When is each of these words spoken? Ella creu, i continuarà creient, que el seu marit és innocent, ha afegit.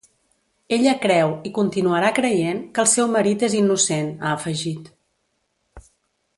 Ella 0.77 0.93
creu, 1.03 1.33
i 1.49 1.51
continuarà 1.57 2.09
creient, 2.21 2.63
que 2.77 2.83
el 2.85 2.91
seu 2.95 3.11
marit 3.19 3.47
és 3.49 3.59
innocent, 3.61 4.11
ha 4.25 4.35
afegit. 4.41 4.93